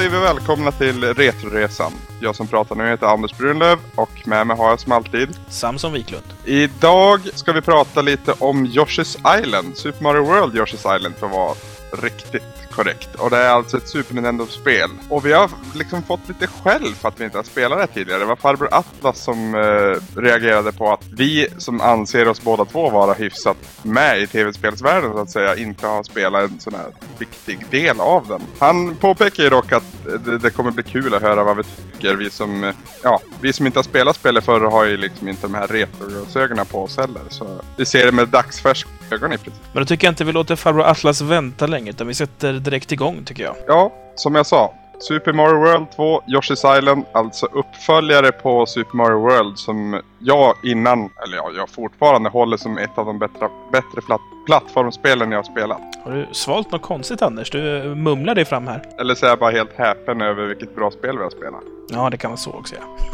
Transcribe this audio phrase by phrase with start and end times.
[0.00, 1.92] säger vi välkomna till Retroresan.
[2.20, 5.92] Jag som pratar nu heter Anders Brunlöv och med mig har jag som alltid Samson
[5.92, 6.24] Wiklund.
[6.44, 9.76] Idag ska vi prata lite om Yoshi's Island.
[9.76, 11.54] Super Mario World Yoshi's Island för att vara
[12.02, 13.14] riktigt korrekt.
[13.14, 14.90] Och det är alltså ett Super Nintendo-spel.
[15.08, 18.18] Och vi har liksom fått lite skäll för att vi inte har spelat det tidigare.
[18.18, 22.90] Det var farbror Atlas som eh, reagerade på att vi som anser oss båda två
[22.90, 26.86] vara hyfsat med i tv-spelsvärlden så att säga inte har spelat en sån här
[27.18, 28.40] viktig del av den.
[28.58, 29.84] Han påpekar ju dock att
[30.24, 32.14] det, det kommer bli kul att höra vad vi tycker.
[32.14, 35.42] Vi som, eh, ja, vi som inte har spelat spelet förr har ju liksom inte
[35.42, 37.22] de här retroglasögonen på oss heller.
[37.28, 39.62] Så vi ser det med dagsfärska ögon i princip.
[39.72, 42.92] Men då tycker jag inte vi låter farbror Atlas vänta länge, utan vi sätter direkt
[42.92, 43.54] igång tycker jag.
[43.66, 44.74] Ja, som jag sa.
[45.00, 50.98] Super Mario World 2, Yoshi's Island, alltså uppföljare på Super Mario World som jag innan,
[50.98, 55.42] eller ja, jag fortfarande håller som ett av de bättre, bättre platt, plattformsspelen jag har
[55.42, 55.80] spelat.
[56.04, 57.50] Har du svalt något konstigt Anders?
[57.50, 58.82] Du mumlar dig fram här.
[58.98, 61.62] Eller så är jag bara helt häpen över vilket bra spel vi har spelat.
[61.88, 63.06] Ja, det kan vara så också ja.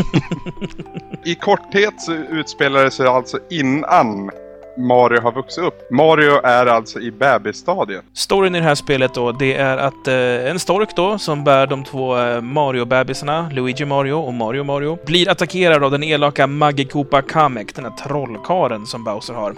[1.25, 4.31] I korthet så utspelar det sig alltså innan
[4.77, 5.91] Mario har vuxit upp.
[5.91, 8.05] Mario är alltså i bebisstadiet.
[8.13, 11.67] Storyn i det här spelet då, det är att eh, en stork då, som bär
[11.67, 17.23] de två eh, Mario-bebisarna, Luigi Mario och Mario Mario, blir attackerad av den elaka Magikopa
[17.23, 19.51] Kamek, den här trollkaren som Bowser har.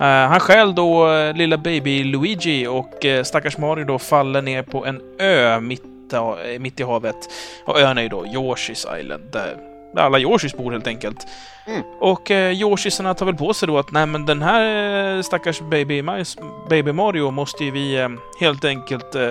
[0.00, 4.62] Eh, han stjäl då eh, lilla baby Luigi och eh, stackars Mario då faller ner
[4.62, 7.16] på en ö mitt, ja, mitt i havet.
[7.64, 9.56] Och ön är ju då Yoshi's Island, där
[9.96, 11.26] alla Yoshis bor helt enkelt.
[11.66, 11.82] Mm.
[11.98, 15.60] Och eh, Yoshisarna tar väl på sig då att nej men den här eh, stackars
[15.60, 16.02] baby,
[16.68, 18.08] baby Mario måste ju vi eh,
[18.40, 19.22] helt enkelt eh,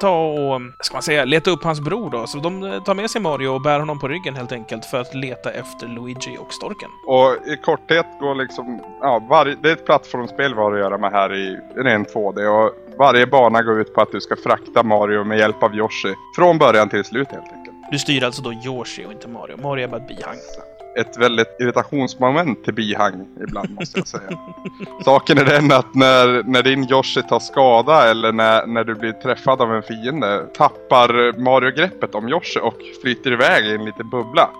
[0.00, 2.26] ta och, ska man säga, leta upp hans bror då.
[2.26, 5.00] Så de eh, tar med sig Mario och bär honom på ryggen helt enkelt för
[5.00, 6.90] att leta efter Luigi och storken.
[7.06, 10.98] Och i korthet går liksom, ja, varje, det är ett plattformsspel vi har att göra
[10.98, 14.82] med här i ren 2D och varje bana går ut på att du ska frakta
[14.82, 16.14] Mario med hjälp av Yoshi.
[16.36, 17.61] Från början till slut helt enkelt.
[17.92, 19.56] Du styr alltså då Yoshi och inte Mario.
[19.56, 20.36] Mario är bara ett bihang.
[20.98, 24.38] Ett väldigt irritationsmoment till bihang ibland måste jag säga.
[25.04, 29.12] Saken är den att när, när din Yoshi tar skada eller när, när du blir
[29.12, 34.10] träffad av en fiende tappar Mario greppet om Yoshi och flyter iväg i en liten
[34.10, 34.50] bubbla.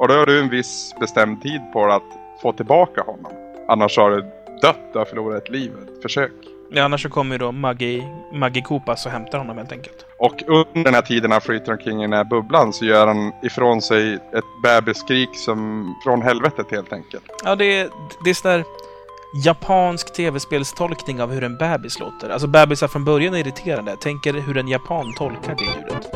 [0.00, 3.32] Och då har du en viss bestämd tid på dig att få tillbaka honom.
[3.68, 4.20] Annars har du
[4.62, 6.57] dött, du har förlorat ett liv, ett försök.
[6.70, 10.06] Ja, annars så kommer ju då Maggi, Maggi Kopas och hämtar honom helt enkelt.
[10.18, 13.32] Och under den här tiden han flyter omkring i den här bubblan så gör han
[13.42, 17.24] ifrån sig ett bebisskrik som från helvetet helt enkelt.
[17.44, 17.88] Ja, det är,
[18.24, 18.64] det är sån där
[19.44, 22.28] japansk tv-spelstolkning av hur en bebis låter.
[22.28, 23.96] Alltså bebisar från början är irriterande.
[23.96, 26.10] Tänker hur en japan tolkar det ljudet.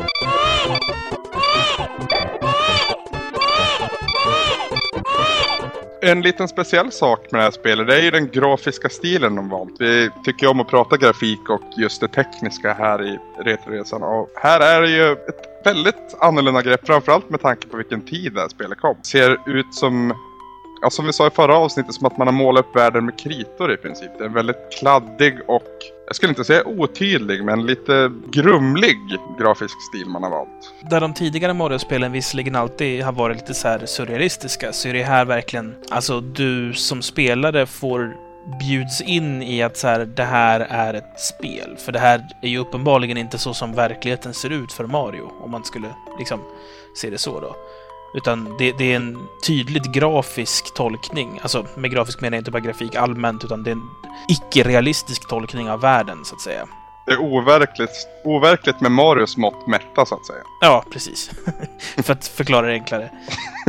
[6.05, 9.49] En liten speciell sak med det här spelet det är ju den grafiska stilen de
[9.49, 9.75] valt.
[9.79, 14.03] Vi tycker om att prata grafik och just det tekniska här i Retroresan.
[14.03, 18.33] Och här är det ju ett väldigt annorlunda grepp, framförallt med tanke på vilken tid
[18.33, 18.95] det här spelet kom.
[19.03, 20.13] Ser ut som
[20.83, 23.19] ja, som vi sa i förra avsnittet, som att man har målat upp världen med
[23.19, 24.11] kritor i princip.
[24.17, 25.63] Det är en väldigt kladdig och,
[26.07, 28.97] jag skulle inte säga otydlig, men lite grumlig
[29.39, 30.73] grafisk stil man har valt.
[30.89, 35.03] Där de tidigare Mario-spelen visserligen alltid har varit lite så här surrealistiska, så är det
[35.03, 38.15] här verkligen, alltså du som spelare får
[38.59, 41.77] bjuds in i att så här, det här är ett spel.
[41.77, 45.51] För det här är ju uppenbarligen inte så som verkligheten ser ut för Mario, om
[45.51, 45.87] man skulle
[46.19, 46.39] liksom
[46.95, 47.55] se det så då.
[48.13, 51.39] Utan det, det, är en tydligt grafisk tolkning.
[51.41, 53.89] Alltså med grafisk menar jag inte bara grafik allmänt, utan det är en
[54.27, 56.67] icke-realistisk tolkning av världen, så att säga.
[57.05, 60.43] Det är overkligt, overkligt med Marios mått mätta, så att säga.
[60.61, 61.31] Ja, precis.
[61.97, 63.11] För att förklara det enklare.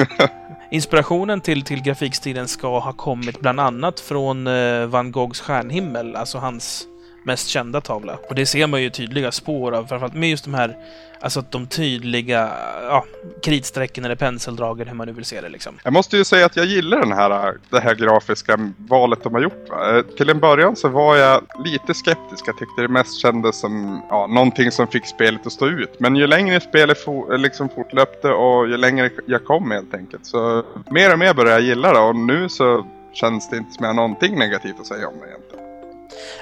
[0.70, 6.38] Inspirationen till, till grafikstilen ska ha kommit bland annat från eh, van Goghs Stjärnhimmel, alltså
[6.38, 6.86] hans
[7.24, 8.18] mest kända tavla.
[8.28, 10.76] Och det ser man ju tydliga spår av, framförallt med just de här,
[11.20, 12.50] alltså de tydliga,
[12.82, 13.04] ja,
[13.42, 15.74] kritstrecken eller penseldragen, hur man nu vill se det liksom.
[15.84, 19.40] Jag måste ju säga att jag gillar den här, det här grafiska valet de har
[19.40, 19.68] gjort.
[19.70, 19.96] Va?
[19.96, 22.48] Eh, till en början så var jag lite skeptisk.
[22.48, 26.00] Jag tyckte det mest kändes som ja, någonting som fick spelet att stå ut.
[26.00, 30.26] Men ju längre spelet for, eh, liksom fortlöpte och ju längre jag kom helt enkelt
[30.26, 33.84] så mer och mer började jag gilla det och nu så känns det inte som
[33.84, 35.73] jag har någonting negativt att säga om det egentligen.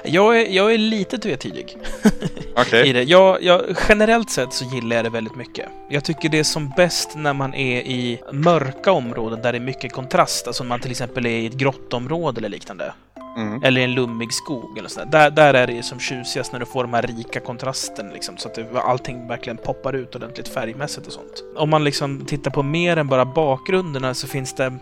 [0.03, 1.77] Jag är, jag är lite tvetydig.
[2.55, 2.93] Okej.
[2.93, 3.03] det.
[3.03, 5.69] Jag, jag, generellt sett så gillar jag det väldigt mycket.
[5.89, 9.59] Jag tycker det är som bäst när man är i mörka områden där det är
[9.59, 10.47] mycket kontrast.
[10.47, 12.93] Alltså om man till exempel är i ett grottområde eller liknande.
[13.37, 13.63] Mm.
[13.63, 15.05] Eller i en lummig skog eller sådär.
[15.05, 18.37] Där, där är det som tjusigast när du får de här rika kontrasten liksom.
[18.37, 21.43] Så att det, allting verkligen poppar ut ordentligt färgmässigt och sånt.
[21.55, 24.73] Om man liksom tittar på mer än bara bakgrunderna så finns det...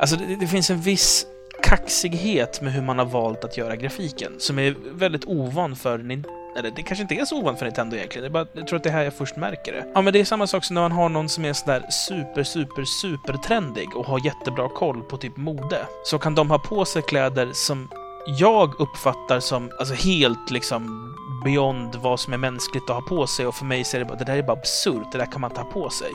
[0.00, 1.26] Alltså det, det finns en viss
[1.62, 6.70] kaxighet med hur man har valt att göra grafiken som är väldigt ovan för Eller
[6.76, 8.22] det kanske inte är så ovant för Nintendo egentligen.
[8.22, 9.84] Det är bara, jag tror att det är här jag först märker det.
[9.94, 12.44] Ja, men det är samma sak som när man har någon som är sådär super,
[12.44, 15.86] super, super trendig och har jättebra koll på typ mode.
[16.04, 17.88] Så kan de ha på sig kläder som
[18.26, 21.14] jag uppfattar som alltså helt liksom
[21.44, 24.04] beyond vad som är mänskligt att ha på sig och för mig så är det
[24.04, 26.10] bara, det där är bara absurt, det där kan man inte ha på sig.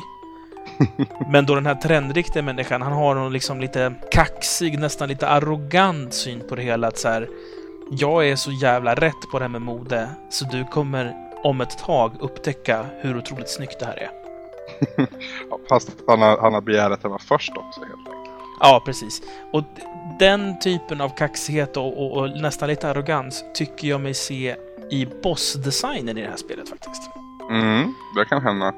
[1.32, 6.14] Men då den här trendriktiga människan, han har någon liksom lite kaxig, nästan lite arrogant
[6.14, 6.88] syn på det hela.
[6.88, 7.30] Att så här,
[7.92, 11.14] jag är så jävla rätt på det här med mode, så du kommer
[11.44, 14.10] om ett tag upptäcka hur otroligt snyggt det här är.
[15.70, 18.36] Fast han har, han har begärt att det var först också helt enkelt.
[18.60, 19.22] Ja, precis.
[19.52, 19.64] Och
[20.20, 24.56] den typen av kaxighet och, och, och nästan lite arrogans tycker jag mig se
[24.92, 27.02] i bossdesignen i det här spelet faktiskt.
[27.50, 28.74] Mm, det kan hända.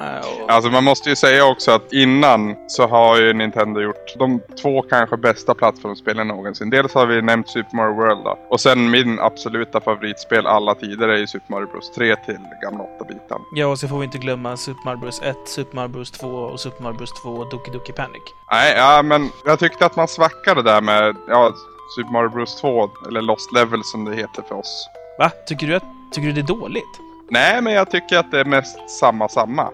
[0.00, 4.40] Uh, Alltså man måste ju säga också att innan så har ju Nintendo gjort de
[4.62, 6.70] två kanske bästa plattformsspelen någonsin.
[6.70, 8.38] Dels har vi nämnt Super Mario World då.
[8.50, 12.84] Och sen min absoluta favoritspel alla tider är ju Super Mario Bros 3 till gamla
[12.84, 13.40] 8-bitan.
[13.54, 16.28] Ja, och så får vi inte glömma Super Mario Bros 1, Super Mario Bros 2
[16.28, 18.22] och Super Mario Bros 2 och Doki Doki Panic.
[18.50, 21.52] Nej, ja men jag tyckte att man svackade där med ja,
[21.96, 24.88] Super Mario Bros 2, eller Lost Level som det heter för oss.
[25.18, 25.30] Va?
[25.46, 27.00] Tycker du, att, tycker du det är dåligt?
[27.30, 29.70] Nej, men jag tycker att det är mest samma samma.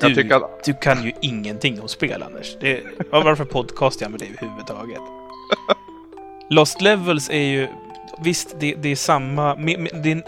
[0.00, 0.64] Jag Du, tycker att...
[0.64, 2.56] du kan ju ingenting om spel, Anders.
[2.60, 5.00] Det, varför podcastar jag med dig överhuvudtaget?
[6.50, 7.68] Lost Levels är ju...
[8.24, 9.54] Visst, det, det är samma...
[9.54, 10.22] Det är,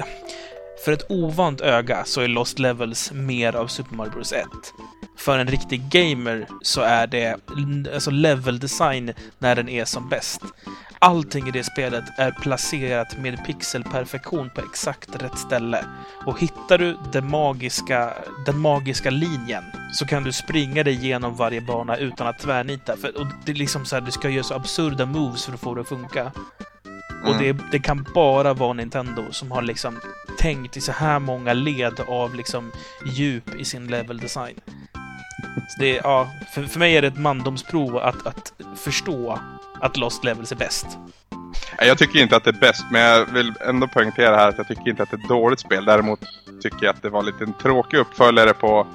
[0.85, 4.45] för ett ovant öga så är Lost Levels mer av Super Mario Bros 1.
[5.17, 7.37] För en riktig gamer så är det
[7.95, 10.41] alltså level design när den är som bäst.
[11.05, 15.85] Allting i det spelet är placerat med pixelperfektion på exakt rätt ställe.
[16.27, 18.15] Och hittar du den magiska,
[18.47, 22.97] den magiska linjen så kan du springa dig igenom varje bana utan att tvärnita.
[22.97, 25.61] För, och det är liksom så här, du ska göra så absurda moves för att
[25.61, 26.33] få det att funka.
[27.25, 27.39] Och Mm.
[27.57, 30.01] det, det kan bara vara Nintendo som har liksom
[30.39, 32.73] tänkt i så här många led av liksom
[33.07, 34.61] djup i sin level design.
[35.69, 39.39] Så det är, ja, för, för mig är det ett mandomsprov att, att förstå
[39.85, 40.87] att Lost Levels är bäst.
[41.79, 44.69] Jag tycker inte att det är bäst, men jag vill ändå poängtera här att jag
[44.69, 45.85] tycker inte att det är ett dåligt spel.
[45.85, 46.21] Däremot
[46.63, 48.87] tycker jag att det var lite en tråkig uppföljare på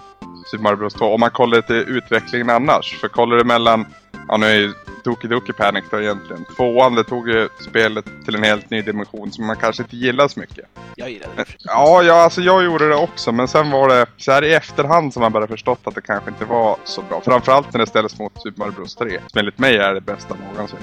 [0.52, 1.06] Super Mario Bros 2.
[1.06, 2.98] Om man kollar till utvecklingen annars.
[3.00, 3.86] För kollar du mellan,
[4.28, 6.46] ja nu är ju Doki Panic då egentligen.
[6.46, 10.28] Tvåan, det tog ju spelet till en helt ny dimension som man kanske inte gillar
[10.28, 10.66] så mycket.
[10.96, 11.46] Jag gillar det.
[11.60, 13.32] Ja, ja, alltså jag gjorde det också.
[13.32, 16.30] Men sen var det så här i efterhand som man började förstått att det kanske
[16.30, 17.22] inte var så bra.
[17.22, 19.20] Framförallt när det ställdes mot Super Mario Bros 3.
[19.28, 20.80] Som enligt mig är det bästa någonsin.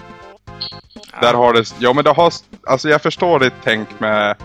[1.20, 2.32] Där har det, ja men det har,
[2.66, 4.36] alltså jag förstår ditt tänk med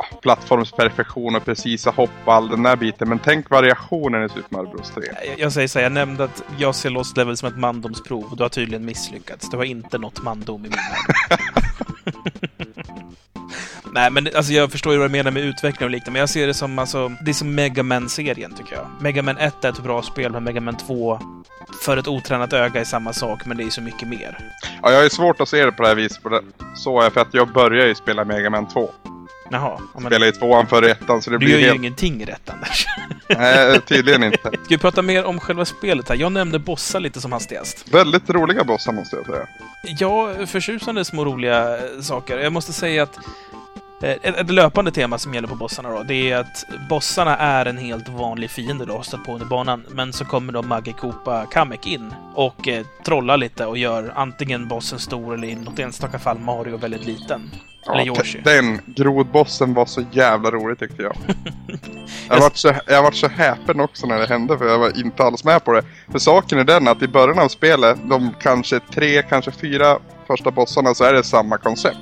[0.00, 3.08] ja, plattformsperfektion och precisa hopp och all den där biten.
[3.08, 5.02] Men tänk variationen i Super Mario Bros 3.
[5.26, 8.36] Jag, jag säger så här, jag nämnde att jag ser Lost Levels som ett mandomsprov.
[8.36, 9.50] Du har tydligen misslyckats.
[9.50, 11.40] Du har inte nått mandom i min värld.
[13.92, 16.28] Nej, men alltså jag förstår ju vad du menar med utveckling och liknande, men jag
[16.28, 18.86] ser det som alltså, det är som Mega Man-serien tycker jag.
[19.00, 21.20] Mega Man 1 är ett bra spel, men Mega Man 2
[21.84, 24.38] för ett otränat öga är samma sak, men det är så mycket mer.
[24.82, 26.22] Ja, jag är svårt att se det på det här viset.
[26.22, 26.42] På det,
[26.74, 28.90] så är för att jag börjar ju spela Mega Man 2.
[29.50, 29.78] Jaha.
[29.78, 31.76] Ja, men Spelade i tvåan före ettan så det du blir gör ju helt...
[31.76, 32.86] ingenting rätt, Anders.
[33.28, 34.38] Nej, tydligen inte.
[34.38, 36.16] Ska vi prata mer om själva spelet här?
[36.16, 37.94] Jag nämnde bossar lite som hastigast.
[37.94, 39.46] Väldigt roliga bossar måste jag säga.
[39.98, 42.38] Ja, förtjusande små roliga saker.
[42.38, 43.18] Jag måste säga att
[44.02, 47.78] ett, ett löpande tema som gäller på bossarna då, det är att bossarna är en
[47.78, 49.84] helt vanlig fiende du har stött på under banan.
[49.90, 54.68] Men så kommer då Maggie Koopa Kamek in och eh, trollar lite och gör antingen
[54.68, 57.50] bossen stor eller i något enstaka fall Mario väldigt liten.
[57.86, 58.42] Eller Ja, Yoshi.
[58.42, 61.16] te- den grodbossen var så jävla rolig tyckte jag.
[62.28, 65.22] Jag vart, så, jag vart så häpen också när det hände för jag var inte
[65.22, 65.82] alls med på det.
[66.12, 70.50] För saken är den att i början av spelet, de kanske tre, kanske fyra första
[70.50, 71.98] bossarna så är det samma koncept.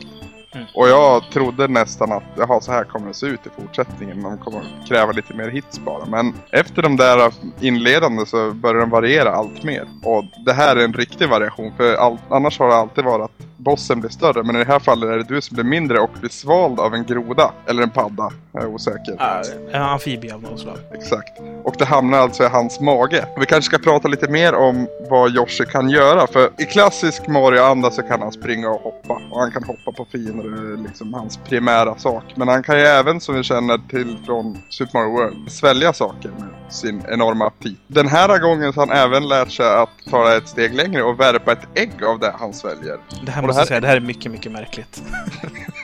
[0.55, 0.67] Mm.
[0.75, 4.23] Och jag trodde nästan att jaha, så här kommer det se ut i fortsättningen.
[4.23, 6.07] De kommer kräva lite mer hits bara.
[6.07, 9.89] Men efter de där inledande så börjar de variera allt mer.
[10.05, 11.73] Och det här är en riktig variation.
[11.77, 14.43] För all, annars har det alltid varit bossen blir större.
[14.43, 16.95] Men i det här fallet är det du som blir mindre och blir svald av
[16.95, 17.53] en groda.
[17.67, 18.31] Eller en padda.
[18.53, 19.17] Jag är osäker.
[19.19, 20.79] Ah, en amfibie av något slag.
[20.95, 21.41] Exakt.
[21.65, 23.25] Och det hamnar alltså i hans mage.
[23.41, 26.27] Vi kanske ska prata lite mer om vad Yoshi kan göra.
[26.27, 29.21] För i klassisk Mario-anda så kan han springa och hoppa.
[29.31, 30.49] Och han kan hoppa på fiender.
[30.49, 32.25] Det är liksom hans primära sak.
[32.35, 36.29] Men han kan ju även, som vi känner till från Super Mario World, svälja saker
[36.29, 37.79] med sin enorma aptit.
[37.87, 41.21] Den här gången så har han även lärt sig att ta ett steg längre och
[41.21, 42.97] värpa ett ägg av det han sväljer.
[43.27, 45.03] Det här Och det måste här- säga, det här är mycket, mycket märkligt.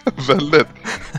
[0.29, 0.67] Väldigt.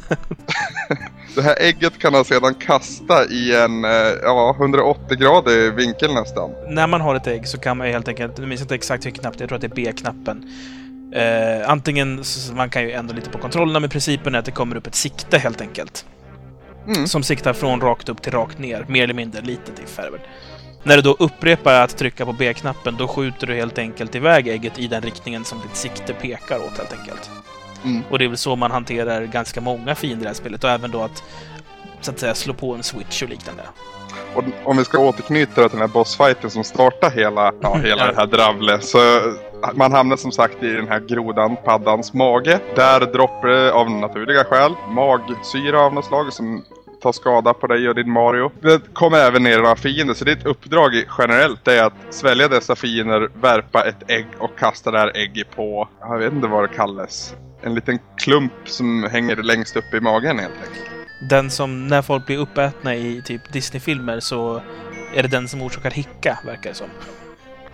[1.35, 3.91] det här ägget kan han sedan kasta i en eh,
[4.23, 6.51] ja, 180-gradig vinkel nästan.
[6.69, 9.05] När man har ett ägg så kan man helt enkelt, nu minns jag inte exakt
[9.05, 10.45] vilken knapp det är, jag tror att det är B-knappen,
[11.15, 12.23] Eh, antingen,
[12.53, 14.95] man kan ju ändra lite på kontrollerna, men principen är att det kommer upp ett
[14.95, 16.05] sikte helt enkelt.
[16.87, 17.07] Mm.
[17.07, 20.19] Som siktar från rakt upp till rakt ner, mer eller mindre litet i färgen.
[20.87, 24.79] När du då upprepar att trycka på B-knappen, då skjuter du helt enkelt iväg ägget
[24.79, 27.29] i den riktningen som ditt sikte pekar åt helt enkelt.
[27.83, 28.03] Mm.
[28.09, 30.69] Och det är väl så man hanterar ganska många fiender i det här spelet och
[30.69, 31.23] även då att
[32.01, 33.63] så att säga slå på en switch och liknande.
[34.35, 38.15] Och om vi ska återknyta till den här bossfighten som startar hela, ja, hela det
[38.15, 38.83] här dravlet.
[38.83, 38.97] Så
[39.73, 42.59] man hamnar som sagt i den här grodan, paddans mage.
[42.75, 46.63] Där droppar det av naturliga skäl magsyra av något slag som
[47.05, 48.51] tar skada på dig och din Mario.
[48.61, 53.29] Det kommer även ner några fiender, så ditt uppdrag generellt är att svälja dessa fiender,
[53.41, 57.35] värpa ett ägg och kasta det här ägget på, jag vet inte vad det kallas,
[57.61, 60.89] en liten klump som hänger längst upp i magen helt enkelt.
[61.29, 64.61] Den som, när folk blir uppätna i typ Disney-filmer så
[65.13, 66.87] är det den som orsakar hicka, verkar det som.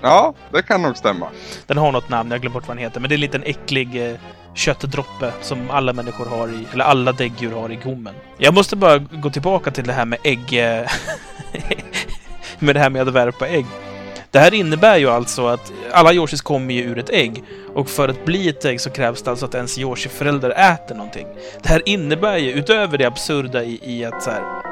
[0.01, 1.27] Ja, det kan nog stämma.
[1.67, 3.43] Den har något namn, jag glömt bort vad den heter, men det är en liten
[3.43, 4.17] äcklig eh,
[4.55, 8.13] köttdroppe som alla människor har i, eller alla däggdjur har i gommen.
[8.37, 10.53] Jag måste bara gå tillbaka till det här med ägg...
[10.53, 10.91] Eh,
[12.59, 13.65] med det här med att värpa ägg.
[14.31, 17.43] Det här innebär ju alltså att alla Yoshis kommer ju ur ett ägg.
[17.73, 21.27] Och för att bli ett ägg så krävs det alltså att ens Yoshi-förälder äter någonting.
[21.63, 24.70] Det här innebär ju, utöver det absurda i, i att så här,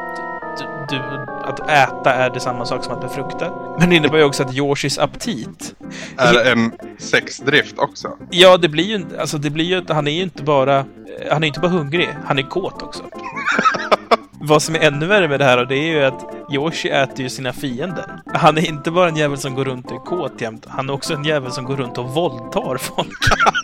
[0.90, 1.02] du,
[1.44, 3.76] att äta är det samma sak som att befrukta.
[3.80, 5.76] Men det innebär ju också att Yoshis aptit
[6.18, 8.18] Är en sexdrift också.
[8.30, 10.86] Ja, det blir ju alltså det blir ju han är ju inte bara
[11.32, 13.04] han är inte bara hungrig, han är kåt också.
[14.42, 17.30] Vad som är ännu värre med det här det är ju att Yoshi äter ju
[17.30, 18.22] sina fiender.
[18.34, 20.94] Han är inte bara en jävel som går runt och är kåt jämt, han är
[20.94, 23.10] också en jävel som går runt och våldtar folk.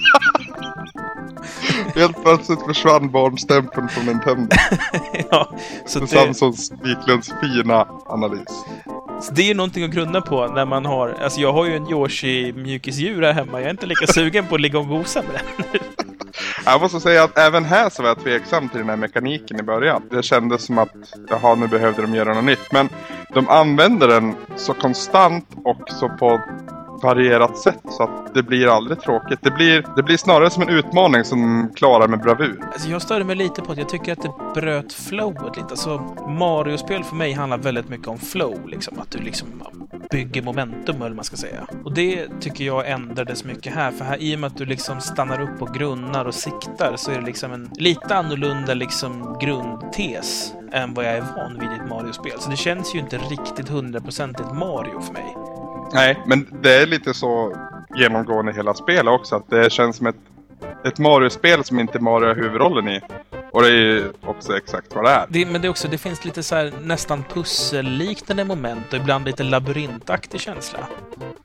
[1.96, 4.56] Helt plötsligt försvann barnstämpeln från Nintendo.
[5.32, 5.50] ja,
[5.86, 8.66] så det, Samsons Wiklunds fina analys.
[9.22, 11.18] så det är ju någonting att grunna på när man har...
[11.24, 14.56] Alltså jag har ju en Yoshi mjukisdjur här hemma, jag är inte lika sugen på
[14.56, 15.80] att ligga och gosa med den.
[16.66, 19.64] Jag måste säga att även här så var jag tveksam till den här mekaniken i
[19.64, 20.02] början.
[20.12, 20.90] Det kändes som att,
[21.30, 22.72] jaha nu behövde de göra något nytt.
[22.72, 22.90] Men
[23.34, 26.42] de använder den så konstant och så på
[27.06, 29.40] varierat sätt så att det blir aldrig tråkigt.
[29.42, 32.60] Det blir, det blir snarare som en utmaning som klarar med bravur.
[32.74, 35.70] Alltså jag störde mig lite på att jag tycker att det bröt flowet lite.
[35.70, 35.98] Alltså
[36.28, 39.00] Mario-spel för mig handlar väldigt mycket om flow, liksom.
[39.00, 39.48] Att du liksom
[40.12, 41.68] bygger momentum, eller vad man ska säga.
[41.84, 43.92] Och det tycker jag ändrades mycket här.
[43.92, 47.12] För här, i och med att du liksom stannar upp och grunnar och siktar, så
[47.12, 51.74] är det liksom en lite annorlunda liksom grundtes än vad jag är van vid i
[51.74, 52.40] ett Mario-spel.
[52.40, 55.36] Så det känns ju inte riktigt hundraprocentigt Mario för mig.
[55.94, 57.56] Nej, men det är lite så
[57.96, 59.36] genomgående hela spelet också.
[59.36, 60.16] Att det känns som ett,
[60.86, 63.02] ett Mario-spel som inte Mario har huvudrollen i.
[63.56, 65.26] Och det är ju också exakt vad det är.
[65.30, 69.26] Det, men det, är också, det finns lite så här nästan pusselliknande moment och ibland
[69.26, 70.80] lite labyrintaktig känsla.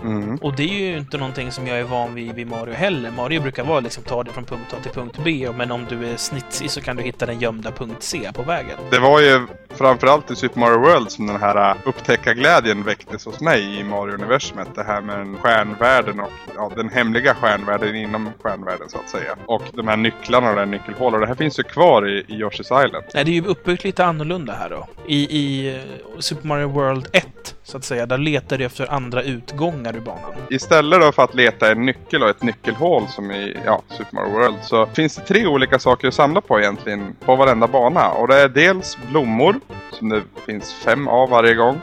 [0.02, 0.36] Mm.
[0.36, 3.10] Och det är ju inte någonting som jag är van vid vid Mario heller.
[3.10, 6.06] Mario brukar vara liksom ta det från punkt A till punkt B, men om du
[6.06, 8.78] är snitsig så kan du hitta den gömda punkt C på vägen.
[8.90, 13.80] Det var ju framförallt i Super Mario World som den här upptäckarglädjen väcktes hos mig
[13.80, 14.68] i Mario-universumet.
[14.74, 19.36] Det här med den stjärnvärlden och ja, den hemliga stjärnvärlden inom stjärnvärlden så att säga.
[19.46, 21.14] Och de här nycklarna och nyckelhålet.
[21.14, 23.04] Och det här finns ju kvar i, i Yoshi's Island.
[23.14, 24.88] Nej, det är ju uppbyggt lite annorlunda här då.
[25.06, 25.80] I, i eh,
[26.18, 30.32] Super Mario World 1, så att säga, där letar du efter andra utgångar ur banan.
[30.50, 34.32] Istället då för att leta en nyckel och ett nyckelhål som i ja, Super Mario
[34.32, 38.08] World så finns det tre olika saker att samla på egentligen på varenda bana.
[38.08, 39.60] Och det är dels blommor
[39.92, 41.80] som det finns fem av varje gång.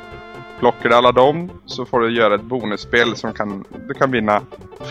[0.60, 4.42] Plockar du alla dem så får du göra ett bonusspel som kan, du kan vinna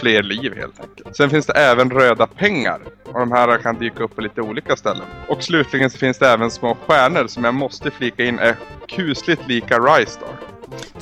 [0.01, 1.17] fler liv helt enkelt.
[1.17, 2.81] Sen finns det även röda pengar.
[3.05, 5.07] Och de här kan dyka upp på lite olika ställen.
[5.29, 8.57] Och slutligen så finns det även små stjärnor som jag måste flika in är
[8.89, 10.29] kusligt lika Rystar.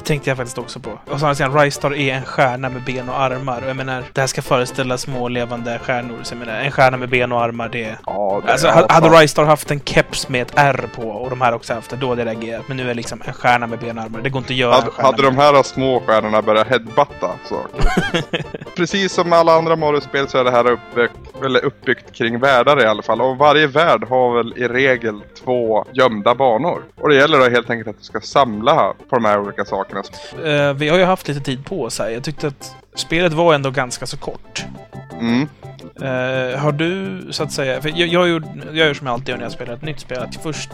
[0.04, 0.90] Tänkte jag faktiskt också på.
[1.10, 3.62] Och så har Rystar är en stjärna med ben och armar.
[3.62, 6.16] Och jag menar, det här ska föreställa små levande stjärnor.
[6.22, 7.98] Så jag menar, en stjärna med ben och armar, det är...
[8.06, 11.54] Ja, det Alltså, hade Rystar haft en keps med ett R på och de här
[11.54, 12.68] också haft det, då hade jag reagerat.
[12.68, 14.20] Men nu är det liksom en stjärna med ben och armar.
[14.20, 17.84] Det går inte att göra Hade, hade de med- här små stjärnorna börjat headbutta saker.
[18.76, 22.86] Precis som alla andra Mario-spel så är det här uppbyggt, eller uppbyggt kring världar i
[22.86, 23.20] alla fall.
[23.20, 26.82] Och varje värld har väl i regel två gömda banor.
[27.00, 29.93] Och det gäller då helt enkelt att du ska samla på de här olika sakerna.
[30.44, 32.10] Eh, vi har ju haft lite tid på oss här.
[32.10, 34.64] Jag tyckte att spelet var ändå ganska så kort.
[35.20, 35.48] Mm.
[36.00, 37.82] Eh, har du, så att säga...
[37.82, 40.00] För jag, jag, gör, jag gör som jag alltid gör när jag spelar ett nytt
[40.00, 40.22] spel.
[40.22, 40.70] Att först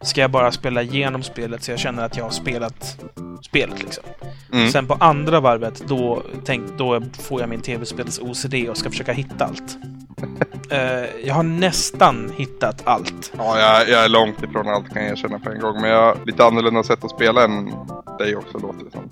[0.00, 3.04] ska jag bara spela igenom spelet så jag känner att jag har spelat
[3.42, 4.04] spelet liksom.
[4.52, 4.70] Mm.
[4.70, 9.12] Sen på andra varvet, då, tänk, då får jag min tv-spels OCD och ska försöka
[9.12, 9.78] hitta allt.
[10.70, 13.32] Eh, jag har nästan hittat allt.
[13.38, 15.80] Ja, jag, jag är långt ifrån allt kan jag erkänna på en gång.
[15.80, 17.72] Men jag har lite annorlunda sätt att spela än
[18.22, 19.10] dig också låter det som.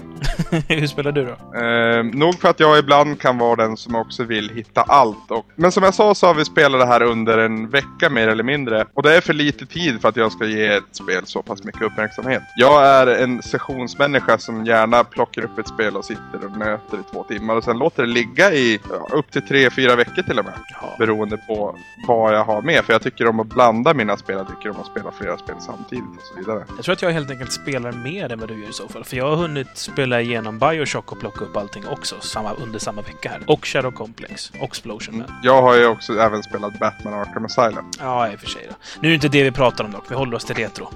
[0.68, 1.58] Hur spelar du då?
[1.60, 5.30] Eh, nog för att jag ibland kan vara den som också vill hitta allt.
[5.30, 8.28] Och, men som jag sa så har vi spelat det här under en vecka mer
[8.28, 8.86] eller mindre.
[8.94, 11.64] Och det är för lite tid för att jag ska ge ett spel så pass
[11.64, 12.42] mycket uppmärksamhet.
[12.56, 17.12] Jag är en sessionsmänniska som gärna plockar upp ett spel och sitter och nöter i
[17.12, 20.38] två timmar och sen låter det ligga i ja, upp till tre, fyra veckor till
[20.38, 20.54] och med.
[20.82, 20.96] Ja.
[20.98, 21.76] Beroende på
[22.08, 22.84] vad jag har med.
[22.84, 24.36] För jag tycker om att blanda mina spel.
[24.36, 26.64] Jag tycker om att spela flera spel samtidigt och så vidare.
[26.76, 29.04] Jag tror att jag helt enkelt spelar mer än vad du gör i så fall.
[29.04, 33.02] För jag har hunnit spela igenom Bioshock och plocka upp allting också samma, under samma
[33.02, 33.40] vecka här.
[33.46, 34.50] Och Shadow Complex.
[34.50, 35.32] Och Explosion Man.
[35.42, 37.90] Jag har ju också även spelat Batman Arkham Asylum.
[37.98, 38.74] Ja, i och för sig då.
[39.00, 40.10] Nu är det inte det vi pratar om dock.
[40.10, 40.88] Vi håller oss till retro.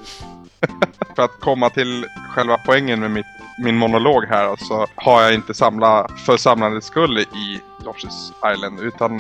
[1.16, 3.26] För att komma till själva poängen med mitt,
[3.64, 9.18] min monolog här så har jag inte samla för samlandets skull i Yoshi's Island utan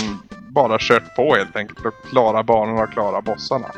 [0.48, 3.70] bara kört på helt enkelt och klara banorna och klara bossarna.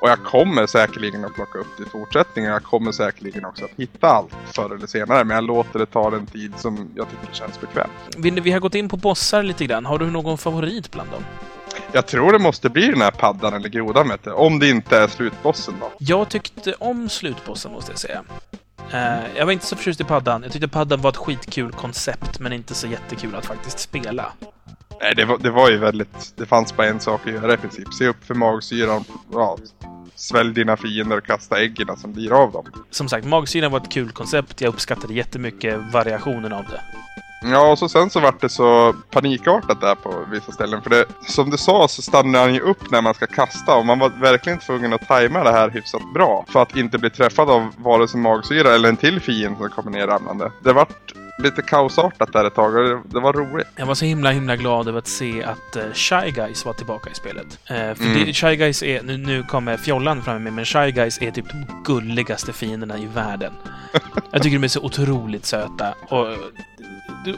[0.00, 2.52] Och jag kommer säkerligen att plocka upp det i fortsättningen.
[2.52, 5.24] Jag kommer säkerligen också att hitta allt förr eller senare.
[5.24, 7.90] Men jag låter det ta den tid som jag tycker känns bekvämt.
[8.16, 9.86] Vi, vi har gått in på bossar lite grann.
[9.86, 11.24] Har du någon favorit bland dem?
[11.92, 14.30] Jag tror det måste bli den här paddan eller grodan vet du.
[14.30, 15.90] Om det inte är slutbossen då.
[15.98, 18.22] Jag tyckte om slutbossen måste jag säga.
[18.92, 20.42] Eh, jag var inte så förtjust i paddan.
[20.42, 24.32] Jag tyckte paddan var ett skitkul koncept, men inte så jättekul att faktiskt spela.
[25.00, 26.32] Nej, det var, det var ju väldigt...
[26.36, 27.94] Det fanns bara en sak att göra i princip.
[27.94, 29.04] Se upp för magsyran.
[29.32, 29.58] Ja,
[30.20, 32.64] svälj dina fiender och kasta äggen som blir av dem.
[32.90, 34.60] Som sagt, magsyran var ett kul koncept.
[34.60, 36.80] Jag uppskattade jättemycket variationen av det.
[37.42, 40.82] Ja, och så sen så vart det så panikartat där på vissa ställen.
[40.82, 43.86] För det, som du sa så stannar han ju upp när man ska kasta och
[43.86, 46.44] man var verkligen tvungen att tajma det här hyfsat bra.
[46.48, 49.90] För att inte bli träffad av vare sig magsyra eller en till fiende som kommer
[49.90, 50.52] ner ramlande.
[50.64, 53.66] Det vart lite kaosartat där ett tag och det, det var roligt.
[53.76, 57.10] Jag var så himla, himla glad över att se att uh, Shy Guys var tillbaka
[57.10, 57.46] i spelet.
[57.70, 58.24] Uh, för Mm.
[58.26, 61.30] det, Shy Guys är, nu, nu kommer fjollan fram med mig, men Shy Guys är
[61.30, 63.52] typ de gulligaste fienderna i världen.
[64.30, 65.94] Jag tycker de är så otroligt söta.
[66.08, 66.26] Och,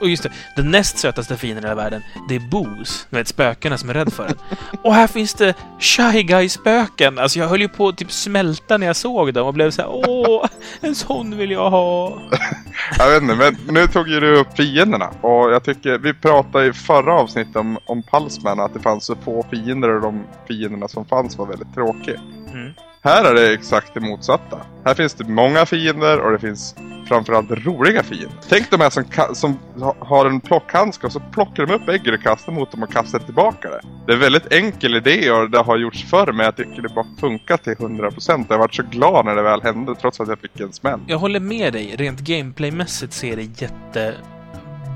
[0.01, 3.07] och just det, den näst sötaste fienden i hela världen, det är Boos.
[3.11, 4.37] Du vet, spökena som är rädd för den.
[4.83, 7.19] Och här finns det Shy Guy-spöken.
[7.19, 9.83] Alltså jag höll ju på att typ smälta när jag såg dem och blev så
[9.83, 10.47] här, åh,
[10.81, 12.19] en sån vill jag ha.
[12.99, 15.11] Jag vet inte, men nu tog ju du upp fienderna.
[15.21, 19.17] Och jag tycker, vi pratade i förra avsnittet om, om Pulseman att det fanns så
[19.17, 22.21] få fiender och de fienderna som fanns var väldigt tråkiga.
[22.53, 22.73] Mm.
[23.05, 24.59] Här är det exakt det motsatta.
[24.85, 26.75] Här finns det många fiender och det finns
[27.13, 28.39] framförallt roliga fiender.
[28.49, 29.59] Tänk de här som, som
[29.99, 33.19] har en plockhandske och så plockar de upp äggen och kastar mot dem och kastar
[33.19, 33.81] tillbaka det.
[34.07, 36.89] Det är en väldigt enkel idé och det har gjorts förr men jag tycker det
[36.89, 38.47] bara funkar till 100%.
[38.49, 41.01] Jag varit så glad när det väl hände trots att jag fick en smäll.
[41.07, 41.95] Jag håller med dig.
[41.99, 44.15] Rent gameplaymässigt ser det jätte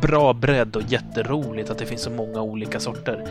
[0.03, 3.29] bra bredd och jätteroligt att det finns så många olika sorter.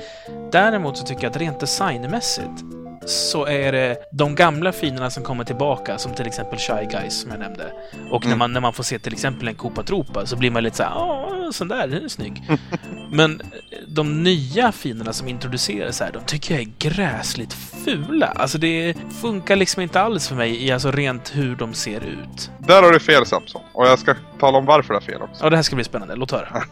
[0.52, 5.44] Däremot så tycker jag att rent designmässigt så är det de gamla finerna som kommer
[5.44, 7.72] tillbaka, som till exempel Shy Guys som jag nämnde.
[8.12, 8.40] Och när, Mm.
[8.40, 10.84] man, när man får se till exempel en Koopa Troopa så blir man lite så
[10.84, 12.44] här, ja, sån där, den är snygg.
[13.12, 13.42] Men
[13.88, 18.26] de nya finerna som introduceras här, de tycker jag är gräsligt fula.
[18.28, 22.52] Alltså det funkar liksom inte alls för mig i alltså rent hur de ser ut.
[22.60, 23.62] Där har du fel Samson.
[23.74, 25.44] Och jag ska tala om varför du har fel också.
[25.44, 26.16] Ja, det här ska bli spännande.
[26.16, 26.48] Låt höra.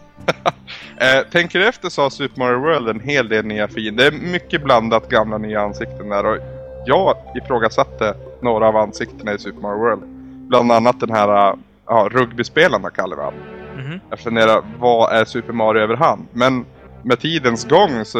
[0.97, 4.12] Eh, tänker efter så har Super Mario World en hel del nya fiender.
[4.12, 6.25] Det är mycket blandat gamla nya ansikten där.
[6.25, 6.38] Och
[6.86, 10.01] jag ifrågasatte några av ansiktena i Super Mario World.
[10.49, 11.55] Bland annat den här eh,
[11.88, 13.33] ja, rugbyspelarna kallar vi han.
[13.77, 13.99] Mhm.
[14.09, 16.27] Jag funderar, vad är Super Mario över han?
[16.33, 16.65] Men
[17.03, 18.19] med tidens gång så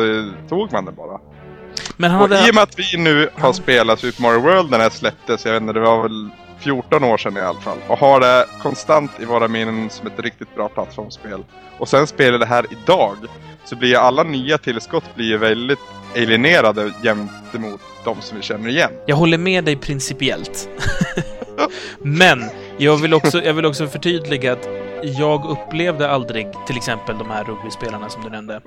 [0.50, 1.20] tog man det bara.
[1.98, 2.48] Men han Och hade...
[2.48, 5.54] i och med att vi nu har spelat Super Mario World när det släpptes, jag
[5.54, 6.30] vet inte, det var väl
[6.64, 7.78] 14 år sedan i alla fall.
[7.88, 11.44] Och har det konstant i våra minnen som ett riktigt bra plattformsspel.
[11.78, 13.18] Och sen spelar det här idag.
[13.66, 15.80] Så blir alla nya tillskott blir väldigt
[16.16, 18.92] alienerade gentemot de som vi känner igen.
[19.06, 20.70] Jag håller med dig principiellt.
[22.00, 22.44] Men
[22.78, 24.68] jag vill, också, jag vill också förtydliga att
[25.04, 28.62] jag upplevde aldrig till exempel de här rugbyspelarna som du nämnde.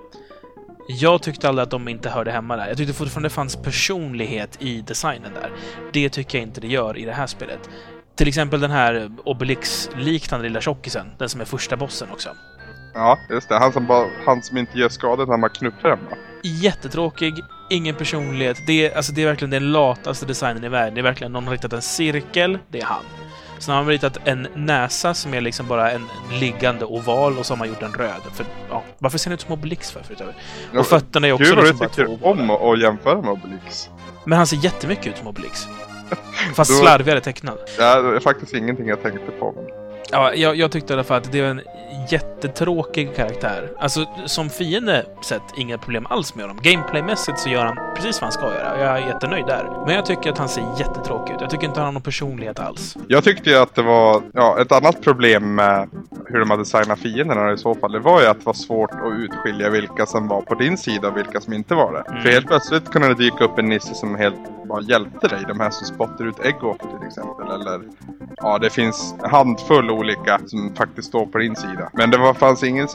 [0.88, 2.68] Jag tyckte aldrig att de inte hörde hemma där.
[2.68, 5.50] Jag tyckte fortfarande det fanns personlighet i designen där.
[5.92, 7.70] Det tycker jag inte det gör i det här spelet.
[8.16, 12.28] Till exempel den här Obelix-liknande lilla tjockisen, den som är första bossen också.
[12.94, 13.54] Ja, just det.
[13.54, 16.16] Han som, bara, han som inte gör skador när man knuffar den va?
[16.42, 17.34] Jättetråkig,
[17.70, 18.56] ingen personlighet.
[18.66, 20.94] Det är, alltså, det är verkligen den lataste designen i världen.
[20.94, 23.04] Det är verkligen någon har ritat en cirkel, det är han.
[23.58, 26.06] Sen har man ritat en näsa som är liksom bara en
[26.40, 28.20] liggande oval och så har man gjort en röd.
[28.34, 30.22] För, ja, varför ser den ut som Obelix för, förut?
[30.72, 33.30] Ja, Och fötterna är också Gud liksom bara tycker två om att att jämföra med
[33.30, 33.90] Obelix.
[34.24, 35.68] Men han ser jättemycket ut som Obelix.
[36.54, 37.58] Fast Då- slarvigare tecknad.
[37.78, 39.52] Ja, det är faktiskt ingenting jag tänkte på.
[39.56, 39.64] Men...
[40.10, 41.60] Ja, jag, jag tyckte i alla fall att det var en
[42.10, 43.72] jättetråkig karaktär.
[43.78, 46.62] Alltså, som fiende sett, inga problem alls med honom.
[46.62, 48.80] Gameplaymässigt så gör han precis vad han ska göra.
[48.80, 49.84] Jag är jättenöjd där.
[49.86, 51.40] Men jag tycker att han ser jättetråkig ut.
[51.40, 52.96] Jag tycker inte han har någon personlighet alls.
[53.08, 55.88] Jag tyckte ju att det var, ja, ett annat problem med
[56.26, 58.90] hur de hade designat fienderna i så fall, det var ju att det var svårt
[58.90, 62.10] att utskilja vilka som var på din sida och vilka som inte var det.
[62.10, 62.22] Mm.
[62.22, 65.44] För helt plötsligt kunde det dyka upp en nisse som helt bara hjälpte dig.
[65.48, 67.50] De här som spottar ut äggop till exempel.
[67.50, 67.80] Eller
[68.36, 71.90] ja, det finns handfull olika som faktiskt står på din sida.
[71.92, 72.88] Men det var, fanns ingen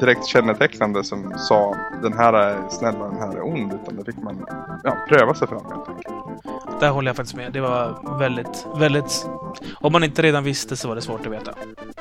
[0.00, 3.72] direkt kännetecknande som sa den här är snäll och den här är ond.
[3.72, 4.46] Utan det fick man
[4.84, 6.55] ja, pröva sig fram helt enkelt.
[6.80, 7.52] Där håller jag faktiskt med.
[7.52, 9.26] Det var väldigt, väldigt...
[9.74, 11.54] Om man inte redan visste så var det svårt att veta.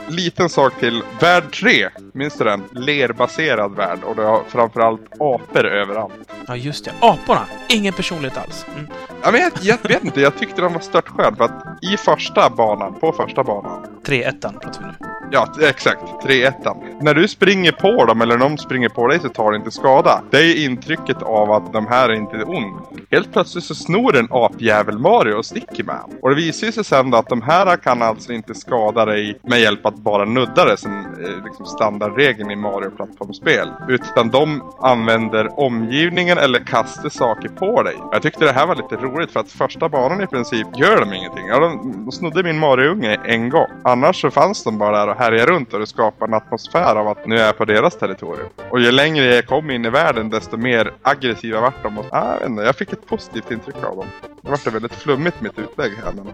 [0.08, 1.04] Liten sak till.
[1.20, 2.64] Värld 3, minns du den?
[2.72, 6.14] Lerbaserad värld och det har framförallt apor överallt.
[6.48, 6.92] Ja, just det.
[7.00, 7.46] Aporna!
[7.70, 8.66] Ingen personlighet alls.
[8.74, 8.88] Mm.
[9.22, 11.98] Ja, men jag, jag vet inte, jag tyckte de var stört skön för att i
[11.98, 13.86] första banan, på första banan.
[14.06, 14.94] 3-1 pratar vi nu.
[15.32, 16.02] Ja, exakt.
[16.24, 16.94] 3-1.
[17.01, 20.21] När du springer på dem eller de springer på dig så tar det inte skada.
[20.31, 22.79] Det är intrycket av att de här är inte ond.
[23.12, 26.17] Helt plötsligt så snor en apjävel Mario och sticker med honom.
[26.21, 29.60] Och det visar sig sen då att de här kan alltså inte skada dig med
[29.60, 33.71] hjälp att bara nudda det som eh, liksom standardregeln i Mario-plattformsspel.
[33.89, 37.95] Utan de använder omgivningen eller kastar saker på dig.
[38.12, 41.13] Jag tyckte det här var lite roligt för att första banan i princip gör de
[41.13, 41.47] ingenting.
[41.47, 43.67] Ja, de, de snodde min Mario-unge en gång.
[43.84, 47.08] Annars så fanns de bara där och härjade runt och det skapade en atmosfär av
[47.08, 48.48] att nu är jag på deras territorium.
[48.69, 51.98] Och ju längre jag kom in i världen desto mer aggressiva vart de.
[51.98, 54.08] Och, ah, jag, inte, jag fick ett positivt intryck av dem.
[54.41, 56.12] Det vart väldigt flummigt mitt utlägg här.
[56.12, 56.28] Men...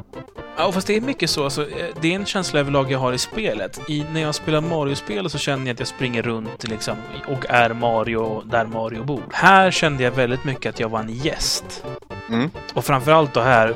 [0.57, 1.43] Ja, fast det är mycket så.
[1.43, 3.81] Alltså, eh, det är en känsla överlag jag har i spelet.
[3.89, 7.73] I, när jag spelar Mario-spel så känner jag att jag springer runt liksom, och är
[7.73, 9.21] Mario där Mario bor.
[9.31, 11.85] Här kände jag väldigt mycket att jag var en gäst.
[12.29, 12.49] Mm.
[12.73, 13.75] Och framförallt då här,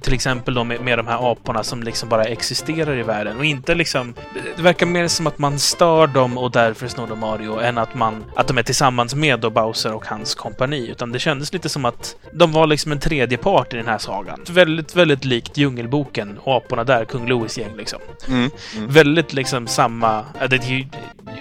[0.00, 3.44] till exempel då med, med de här aporna som liksom bara existerar i världen och
[3.44, 4.14] inte liksom...
[4.56, 7.94] Det verkar mer som att man stör dem och därför snor de Mario än att
[7.94, 8.24] man...
[8.36, 10.88] Att de är tillsammans med då Bowser och hans kompani.
[10.90, 13.98] Utan det kändes lite som att de var liksom en tredje part i den här
[13.98, 14.40] sagan.
[14.50, 17.98] Väldigt, väldigt likt Djungelboken och aporna där, Kung Louis gäng liksom.
[18.28, 18.50] Mm.
[18.76, 18.88] Mm.
[18.88, 20.24] Väldigt liksom samma...
[20.50, 20.86] Det är ju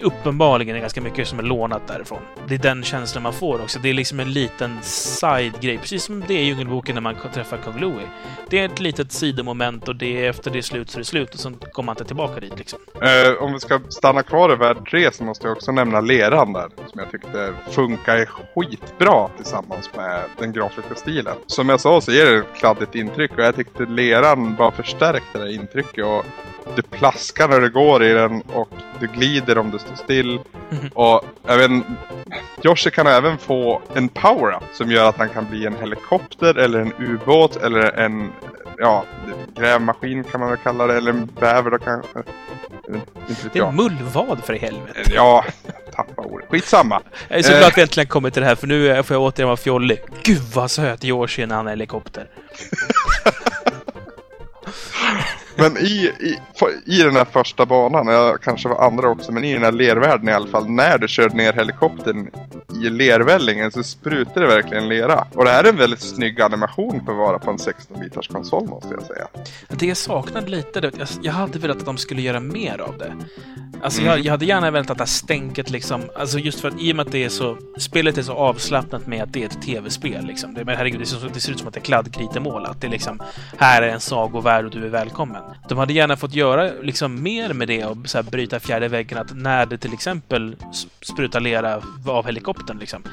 [0.02, 2.20] uppenbarligen ganska mycket som är lånat därifrån.
[2.48, 3.80] Det är den känslan man får också.
[3.80, 7.58] Det är liksom en liten side-grej, precis som det är i Djungelboken när man träffar
[7.58, 8.08] Kung Louis.
[8.50, 11.06] Det är ett litet sidomoment och det är efter det är slut så är det
[11.06, 12.80] slut och sen kommer man inte tillbaka dit liksom.
[13.02, 16.54] Eh, om vi ska stanna kvar i värld 3 så måste jag också nämna leran
[16.54, 16.70] där.
[16.76, 21.36] Som jag tyckte funkar skitbra tillsammans med den grafiska stilen.
[21.48, 25.40] Som jag sa så ger det ett kladdigt intryck och jag tyckte leran bara förstärkte
[25.40, 26.06] det intrycket.
[26.06, 26.26] Och
[26.76, 30.40] du plaskar när du går i den och du glider om du står still.
[30.70, 30.90] Mhm.
[30.94, 31.84] Och även
[32.64, 36.80] Yoshi kan även få en power-up som gör att han kan bli en helikopter eller
[36.80, 38.32] en ubåt eller en
[38.78, 39.06] ja,
[39.56, 40.98] grävmaskin kan man väl kalla det.
[40.98, 42.24] Eller en bäver då kanske.
[42.88, 45.12] Vet Det är en mullvad för i helvete.
[45.14, 45.46] Ja,
[45.96, 46.50] tappa ordet.
[46.50, 47.02] Skitsamma.
[47.28, 47.58] Jag är så Eh.
[47.58, 50.02] glad att vi äntligen kommit till det här för nu får jag återigen vara fjollig.
[50.24, 52.28] Gud vad söt Yoshi när han är helikopter.
[55.56, 56.38] Men i, i,
[56.86, 60.30] i den här första banan, jag kanske var andra också, men i den här lervärlden
[60.30, 60.70] i alla fall.
[60.70, 62.30] När du körde ner helikoptern
[62.84, 65.28] i lervällingen så sprutade det verkligen lera.
[65.34, 68.68] Och det här är en väldigt snygg animation för att vara på en 16-bitars konsol
[68.68, 69.28] måste jag säga.
[69.68, 70.92] Det jag saknade lite,
[71.22, 73.14] jag hade velat att de skulle göra mer av det.
[73.84, 74.12] Alltså Mm.
[74.12, 76.92] jag, jag hade gärna velat att det här stänket liksom, alltså just för att i
[76.92, 79.62] och med att det är så, spelet är så avslappnat med att det är ett
[79.62, 80.54] tv-spel liksom.
[80.54, 82.66] Det, men herregud, det, ser, det ser ut som att det är kladdkritemål.
[82.66, 83.20] Att det är liksom,
[83.58, 85.42] här är en sagovärld och du är välkommen.
[85.70, 89.18] De hade gärna fått göra liksom mer med det och så här, bryta fjärde väggen.
[89.18, 90.56] Att när det till exempel
[91.02, 93.04] sprutar lera av helikoptern liksom.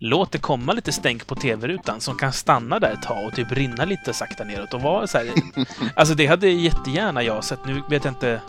[0.00, 3.52] Låt det komma lite stänk på tv-rutan som kan stanna där ett tag och typ
[3.52, 5.26] rinna lite sakta neråt och vara så här.
[5.96, 7.64] Alltså det hade jättegärna jag sett.
[7.66, 8.40] Nu vet jag inte.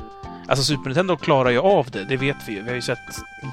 [0.48, 2.62] Alltså Super Nintendo klarar ju av det, det vet vi ju.
[2.62, 3.00] Vi har ju sett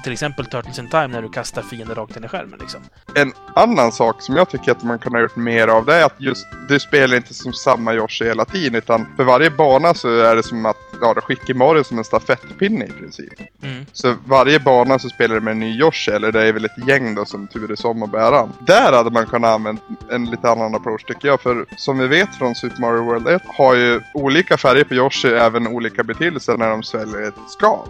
[0.03, 2.81] till exempel Turtles in Time när du kastar fiender rakt in i skärmen liksom.
[3.15, 6.05] En annan sak som jag tycker att man kunde ha gjort mer av det är
[6.05, 10.19] att just du spelar inte som samma Yoshi hela tiden utan för varje bana så
[10.19, 13.33] är det som att ja, du skickar Mario som en stafettpinne i princip.
[13.63, 13.85] Mm.
[13.93, 16.87] Så varje bana så spelar du med en ny Yoshi, eller det är väl ett
[16.87, 18.53] gäng då som turas om att bära han.
[18.67, 22.35] Där hade man kunnat använda en lite annan approach tycker jag, för som vi vet
[22.35, 26.69] från Super Mario World 1 har ju olika färger på Yoshi även olika betydelser när
[26.69, 27.87] de sväljer ett skal.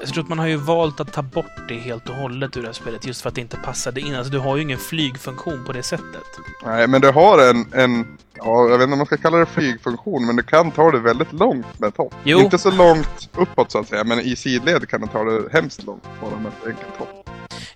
[0.00, 2.60] Jag tror att man har ju valt att ta bort det helt och hållet ur
[2.60, 4.14] det här spelet just för att det inte passade in.
[4.14, 6.24] Alltså du har ju ingen flygfunktion på det sättet.
[6.64, 9.46] Nej, men du har en, en ja, jag vet inte om man ska kalla det
[9.46, 12.14] flygfunktion, men du kan ta det väldigt långt med ett hopp.
[12.24, 12.40] Jo.
[12.40, 15.86] Inte så långt uppåt så att säga, men i sidled kan du ta det hemskt
[15.86, 17.30] långt bara med ett enkelt hopp.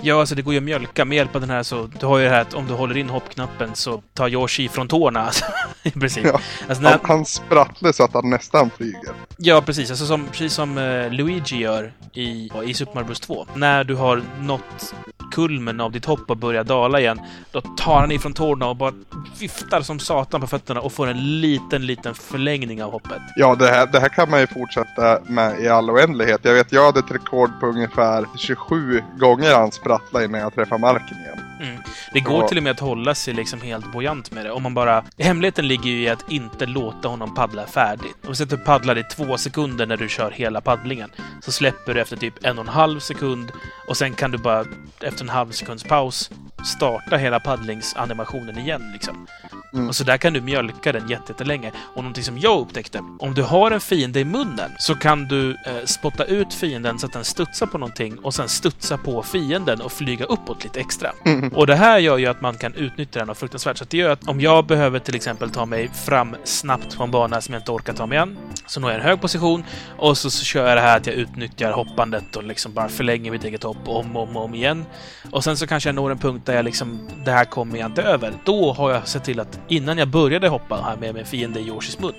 [0.07, 1.91] Ja, alltså det går ju att mjölka med hjälp av den här så...
[2.01, 4.89] Du har ju det här att om du håller in hoppknappen så tar Yoshi från
[4.89, 5.21] tårna.
[5.21, 5.45] Alltså,
[5.83, 6.25] I princip.
[6.25, 6.41] Ja.
[6.69, 9.13] Alltså, när, Han, han sprattlar så att han nästan flyger.
[9.37, 9.91] Ja, precis.
[9.91, 13.47] Alltså som, precis som eh, Luigi gör i, i Super Mario Bros 2.
[13.55, 14.95] När du har nått
[15.35, 17.21] kulmen av ditt hopp och börjar dala igen,
[17.53, 18.93] då tar han ifrån tårna och bara
[19.41, 23.23] viftar som satan på fötterna och får en liten, liten förlängning av hoppet.
[23.37, 26.41] Ja, det här, det här kan man ju fortsätta med i all oändlighet.
[26.43, 30.79] Jag vet, jag hade ett rekord på ungefär 27 gånger han sprattlade innan jag träffar
[30.79, 31.44] marken igen.
[31.61, 31.77] Mm.
[32.13, 32.49] Det går Ja.
[32.49, 34.51] till och med att hålla sig liksom helt bojant med det.
[34.51, 35.05] Om man bara...
[35.19, 38.17] Hemligheten ligger ju i att inte låta honom paddla färdigt.
[38.23, 42.01] Om du sätter paddlar i två sekunder när du kör hela paddlingen, så släpper du
[42.01, 43.53] efter typ en och en halv sekund
[43.89, 44.65] och sen kan du bara
[45.01, 46.31] efter en halv sekunds paus
[46.77, 49.27] starta hela paddlingsanimationen igen liksom.
[49.75, 49.89] Mm.
[49.89, 51.73] Och så där kan du mjölka den jätte- jättelänge.
[51.95, 55.51] Och någonting som jag upptäckte, om du har en fiende i munnen så kan du
[55.51, 59.81] eh, spotta ut fienden så att den studsar på någonting och sen studsa på fienden
[59.81, 61.13] och flyga uppåt lite extra.
[61.55, 63.79] Och det här gör ju att man kan utnyttja den och fruktansvärt.
[63.79, 67.11] Så det gör att om jag behöver till exempel ta mig fram snabbt på en
[67.11, 69.65] bana som jag inte orkar ta mig an, så når jag en hög position
[69.99, 73.31] och så, så kör jag det här att jag utnyttjar hoppandet och liksom bara förlänger
[73.31, 74.85] mitt eget hopp om och om, om igen.
[75.31, 77.87] Och sen så kanske jag når en punkt där jag liksom, det här kommer jag
[77.87, 78.33] inte över.
[78.45, 81.69] Då har jag sett till att innan jag började hoppa här med min fiende i
[81.69, 82.15] Yoshis mun,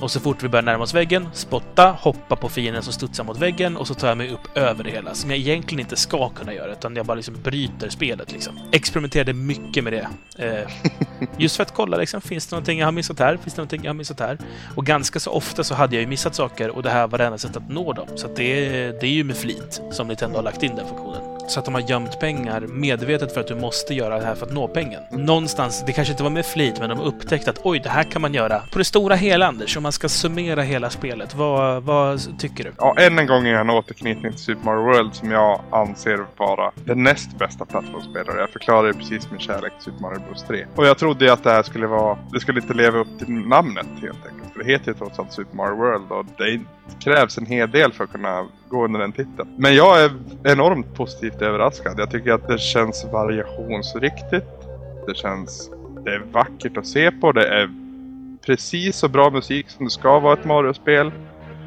[0.00, 3.38] och så fort vi börjar närma oss väggen, spotta, hoppa på fienden som studsar mot
[3.38, 5.14] väggen och så tar jag mig upp över det hela.
[5.14, 8.58] Som jag egentligen inte ska kunna göra, utan jag bara liksom bryter spelet liksom.
[8.72, 10.08] Experimenterade mycket med det.
[10.38, 10.68] Eh,
[11.36, 13.36] just för att kolla liksom, finns det någonting jag har missat här?
[13.36, 14.38] Finns det någonting jag har missat här?
[14.76, 17.24] Och ganska så ofta så hade jag ju missat saker och det här var det
[17.24, 18.08] enda sättet att nå dem.
[18.14, 18.70] Så att det,
[19.00, 21.32] det är ju med flit som Nintendo har lagt in den funktionen.
[21.48, 24.46] Så att de har gömt pengar medvetet för att du måste göra det här för
[24.46, 25.02] att nå pengen.
[25.10, 28.22] Någonstans, det kanske inte var med flit, men de upptäckte att oj, det här kan
[28.22, 28.62] man göra.
[28.70, 32.72] På det stora hela, Anders, om man ska summera hela spelet, vad, vad tycker du?
[32.78, 36.72] Ja, än en gång är en återknytning till Super Mario World som jag anser vara
[36.84, 38.40] den näst bästa plattformsspelare.
[38.40, 40.66] Jag förklarade precis min kärlek till Super Mario Bros 3.
[40.76, 42.18] Och jag trodde ju att det här skulle vara...
[42.32, 44.52] Det skulle inte leva upp till namnet helt enkelt.
[44.52, 46.60] För det heter ju trots allt Super Mario World och det
[47.04, 49.48] krävs en hel del för att kunna gå under den titeln.
[49.58, 50.10] Men jag är
[50.44, 51.94] enormt positivt överraskad.
[51.98, 54.46] Jag tycker att det känns variationsriktigt.
[55.06, 55.70] Det känns...
[56.04, 57.32] Det är vackert att se på.
[57.32, 57.81] Det är
[58.46, 61.12] precis så bra musik som det ska vara ett Mario-spel.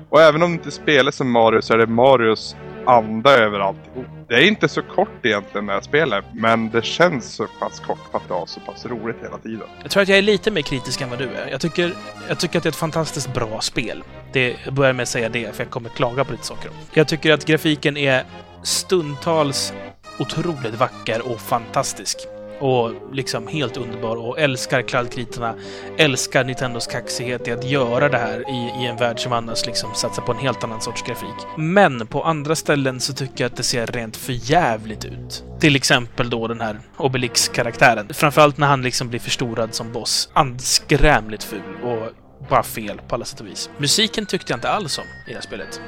[0.10, 4.06] Och även om det inte spelas som Mario så är det Marios anda över alltihop.
[4.28, 8.00] Det är inte så kort egentligen det här spelet, men det känns så pass kort
[8.12, 9.68] för att det har så pass roligt hela tiden.
[9.82, 11.48] Jag tror att jag är lite mer kritisk än vad du är.
[11.52, 11.94] Jag tycker,
[12.28, 14.04] jag tycker att det är ett fantastiskt bra spel.
[14.34, 16.72] Det, jag börjar med att säga det, för jag kommer klaga på lite saker.
[16.94, 18.24] Jag tycker att grafiken är
[18.64, 19.74] stundtals
[20.20, 22.28] otroligt vacker och fantastisk.
[22.60, 25.56] Och liksom helt underbar och älskar kladdkritorna.
[25.98, 29.94] Älskar Nintendos kaxighet i att göra det här i, i en värld som annars liksom
[29.94, 31.48] satsar på en helt annan sorts grafik.
[31.58, 35.44] Men på andra ställen så tycker jag att det ser rent förjävligt ut.
[35.60, 38.13] Till exempel då den här Obelix-karaktären.
[38.13, 40.30] Framförallt när han liksom blir förstorad som boss.
[40.34, 43.69] Anskrämligt ful och bara fel på alla sätt och vis.
[43.77, 45.81] Musiken tyckte jag inte alls om i det här spelet.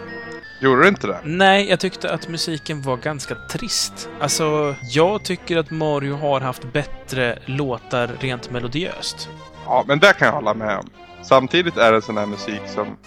[0.61, 1.19] Gjorde du inte det?
[1.23, 4.09] Nej, jag tyckte att musiken var ganska trist.
[4.19, 9.29] Alltså, jag tycker att Mario har haft bättre låtar rent melodiöst.
[9.65, 10.89] Ja, men det kan jag hålla med om.
[11.23, 12.97] Samtidigt är det sån här musik som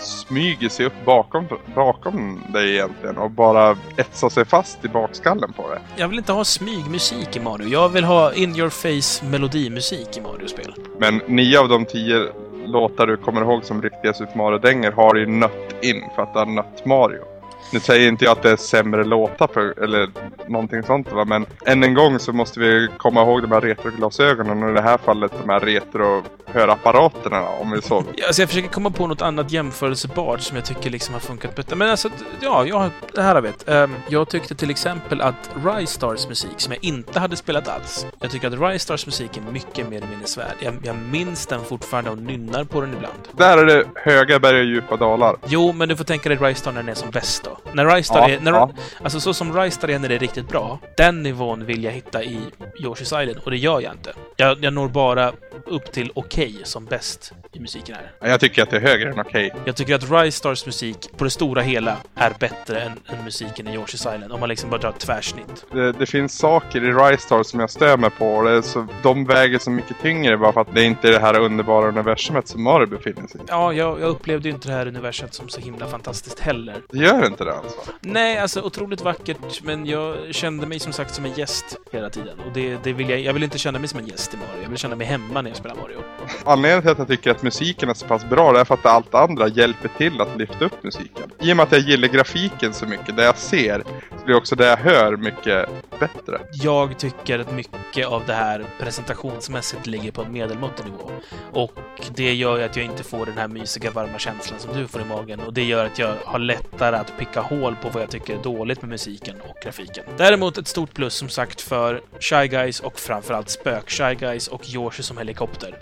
[0.00, 5.70] smyger sig upp bakom, bakom dig egentligen och bara etsar sig fast i bakskallen på
[5.70, 5.80] det.
[5.96, 7.68] Jag vill inte ha smygmusik i Mario.
[7.68, 10.74] Jag vill ha in your face melodimusik i Mario-spel.
[10.98, 12.32] Men nio av de tio
[12.66, 16.38] låtar du kommer ihåg som riktiga Super Mario-dänger har ju nött in för att det
[16.38, 17.33] har nött Mario.
[17.74, 20.10] Nu säger inte jag att det är sämre låtar för, eller
[20.48, 24.62] någonting sånt va, men än en gång så måste vi komma ihåg de här retroglasögonen
[24.62, 28.04] och i det här fallet de här retro-hörapparaterna om vi så.
[28.16, 31.54] Ja, Alltså jag försöker komma på något annat jämförelsebart som jag tycker liksom har funkat
[31.54, 31.76] bättre.
[31.76, 32.08] Men alltså,
[32.40, 33.52] ja, jag, det här har vi.
[33.66, 38.06] Um, jag tyckte till exempel att Rise Stars musik, som jag inte hade spelat alls,
[38.20, 40.54] jag tycker att Rise Stars musik är mycket mer minnesvärd.
[40.60, 43.18] Jag, jag minns den fortfarande och nynnar på den ibland.
[43.32, 45.36] Där är det höga berg och djupa dalar.
[45.46, 47.63] Jo, men du får tänka dig Rise Star när den är som bäst då.
[47.72, 48.40] När Rise Star Ja, är...
[48.40, 48.70] När, ja.
[49.02, 51.92] Alltså så som Rise Star är när det är riktigt bra, den nivån vill jag
[51.92, 52.40] hitta i
[52.80, 54.12] Yoshi's Island och det gör jag inte.
[54.36, 55.32] Jag, jag når bara
[55.66, 58.30] upp till okej som bäst i musiken här.
[58.30, 59.50] Jag tycker att det är högre än okej.
[59.64, 63.68] Jag tycker att Rise Stars musik på det stora hela är bättre än, än musiken
[63.68, 65.66] i Yoshi's Island om man liksom bara drar ett tvärsnitt.
[65.72, 68.86] Det, det finns saker i Rise Star som jag stör mig på och det så,
[69.02, 72.48] de väger så mycket tyngre bara för att det inte är det här underbara universumet
[72.48, 73.44] som Mario befinner sig i.
[73.48, 76.76] Ja, jag, jag upplevde ju inte det här universet som så himla fantastiskt heller.
[76.90, 77.78] Det gör inte det alltså.
[78.00, 82.38] Nej, alltså otroligt vackert, men jag kände mig som sagt som en gäst hela tiden.
[82.46, 84.62] Och det, det vill jag, jag vill inte känna mig som en gäst i Mario.
[84.62, 85.98] Jag vill känna mig hemma när jag spelar Mario.
[86.44, 88.86] Anledningen till att jag tycker att musiken är så pass bra det är för att
[88.86, 91.30] allt andra hjälper till att lyfta upp musiken.
[91.40, 93.82] I och med att jag gillar grafiken så mycket, det jag ser,
[94.24, 96.40] blir också det jag hör mycket bättre.
[96.52, 101.10] Jag tycker att mycket av det här presentationsmässigt ligger på en medelmåttig nivå.
[101.52, 101.78] Och
[102.14, 105.00] det gör ju att jag inte får den här mysiga varma känslan som du får
[105.00, 105.40] i magen.
[105.40, 108.42] Och det gör att jag har lättare att picka hål på vad jag tycker är
[108.42, 110.04] dåligt med musiken och grafiken.
[110.16, 115.02] Däremot ett stort plus som sagt för Shy Guys och framförallt Spök-Shy Guys och Yoshi
[115.02, 115.78] som helikopter.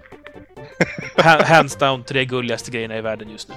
[1.17, 3.55] Ha- Hands down tre gulligaste grejerna i världen just nu.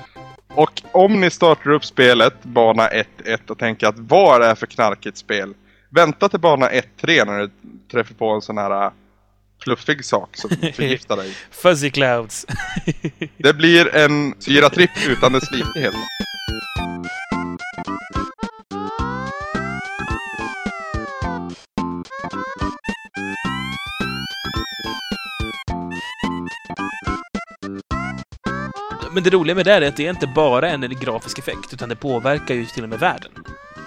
[0.54, 4.56] Och om ni startar upp spelet, bana 1-1, och tänker att vad är det här
[4.56, 5.54] för knarkigt spel?
[5.90, 6.82] Vänta till bana 1-3
[7.26, 7.52] när du
[7.92, 8.92] träffar på en sån här äh,
[9.64, 11.34] fluffig sak som förgiftar dig.
[11.52, 12.46] Fuzzy Clouds.
[13.38, 15.94] Det blir en syratripp utan dess likhet.
[29.26, 31.96] det roliga med det är att det är inte bara en grafisk effekt, utan det
[31.96, 33.32] påverkar ju till och med världen.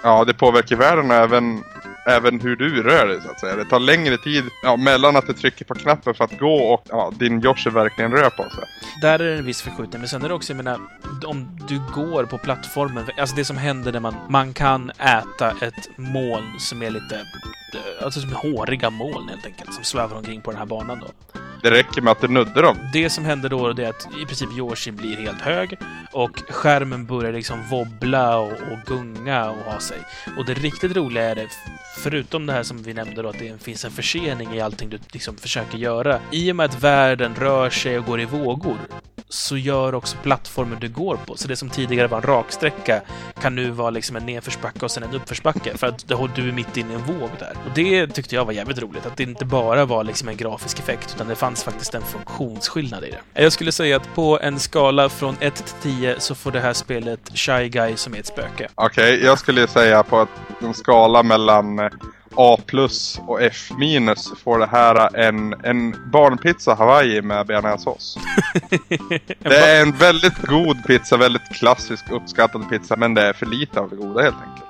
[0.03, 1.63] Ja, det påverkar världen och även,
[2.07, 3.55] även hur du rör dig så att säga.
[3.55, 6.85] Det tar längre tid ja, mellan att du trycker på knappen för att gå och
[6.89, 8.63] ja, din Yoshi verkligen rör på sig.
[9.01, 10.79] Där är det en viss förskjutning, men sen är det också, jag menar,
[11.25, 15.89] om du går på plattformen, alltså det som händer när man, man kan äta ett
[15.97, 17.21] moln som är lite,
[18.03, 21.39] alltså som håriga moln helt enkelt, som svävar omkring på den här banan då.
[21.61, 22.77] Det räcker med att du nuddar dem.
[22.93, 25.77] Det som händer då är att i princip Yoshi blir helt hög
[26.11, 29.97] och skärmen börjar liksom wobbla och, och gunga och ha sig.
[30.37, 31.47] Och det riktigt roliga är det,
[31.97, 34.99] förutom det här som vi nämnde då, att det finns en försening i allting du
[35.11, 36.19] liksom försöker göra.
[36.31, 38.77] I och med att världen rör sig och går i vågor
[39.29, 41.37] så gör också plattformen du går på.
[41.37, 43.01] Så det som tidigare var en raksträcka
[43.41, 46.77] kan nu vara liksom en nedförsbacke och sen en uppförsbacke för att du är mitt
[46.77, 47.53] inne i en våg där.
[47.65, 50.79] Och det tyckte jag var jävligt roligt, att det inte bara var liksom en grafisk
[50.79, 53.43] effekt utan det fanns faktiskt en funktionsskillnad i det.
[53.43, 56.73] Jag skulle säga att på en skala från 1 till 10 så får det här
[56.73, 58.69] spelet Shy Guy som är ett spöke.
[58.75, 60.29] Okej, jag skulle säga på att
[60.61, 61.89] en skala mellan eh,
[62.41, 68.17] A plus och F minus får det här en, en barnpizza Hawaii med bearnaisesås.
[69.39, 73.79] Det är en väldigt god pizza, väldigt klassisk uppskattad pizza, men det är för lite
[73.79, 74.65] av det goda helt enkelt.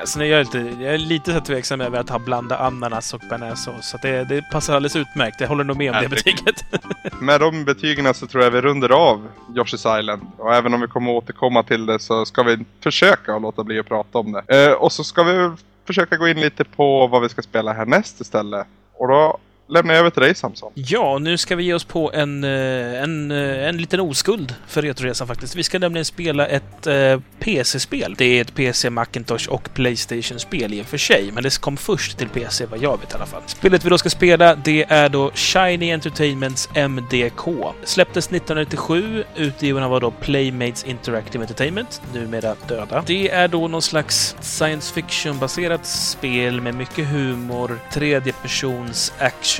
[0.00, 3.20] Alltså, jag, är lite, jag är lite så tveksam över att ha blanda ananas och
[3.30, 3.88] bearnaisesås.
[3.88, 5.40] Så det, det passar alldeles utmärkt.
[5.40, 6.44] Jag håller nog med om det Herregud.
[6.44, 7.20] betyget.
[7.20, 10.22] Med de betygen så tror jag vi runder av Yoshi's Island.
[10.38, 13.78] Och även om vi kommer återkomma till det så ska vi försöka att låta bli
[13.78, 14.66] att prata om det.
[14.66, 15.50] Eh, och så ska vi
[15.84, 18.66] försöka gå in lite på vad vi ska spela härnäst istället.
[18.92, 20.72] Och då lämnar jag över till dig Samson.
[20.74, 24.82] Ja, nu ska vi ge oss på en, eh, en, eh, en liten oskuld för
[24.82, 25.56] Retroresan faktiskt.
[25.56, 28.14] Vi ska nämligen spela ett eh, PC-spel.
[28.18, 32.18] Det är ett PC, Macintosh och Playstation-spel i och för sig, men det kom först
[32.18, 33.42] till PC vad jag vet i alla fall.
[33.46, 37.74] Spelet vi då ska spela, det är då Shiny Entertainments MDK.
[37.84, 43.04] Släpptes 1997, Utgivarna var då Playmates Interactive Entertainment, numera döda.
[43.06, 49.53] Det är då någon slags science fiction-baserat spel med mycket humor, tredje persons action